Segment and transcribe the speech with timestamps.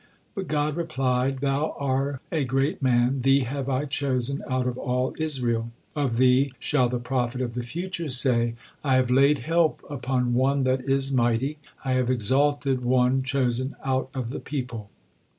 [0.33, 5.13] But God replied: "Thou are a great man, thee have I chosen out of all
[5.19, 5.69] Israel.
[5.95, 10.63] Of thee shall the prophet of the future say, 'I have laid help upon one
[10.63, 14.89] that is mighty; I have exalted on chosen out of the people.'"